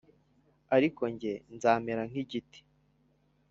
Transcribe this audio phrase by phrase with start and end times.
[0.75, 2.59] Ariko jye nzamera nkigiti